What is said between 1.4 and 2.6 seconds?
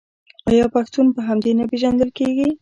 نه پیژندل کیږي؟